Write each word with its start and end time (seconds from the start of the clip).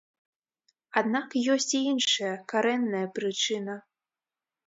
Аднак 1.01 1.29
ёсць 1.55 1.73
і 1.79 1.81
іншая, 1.91 2.33
карэнная 2.53 3.05
прычына. 3.19 3.75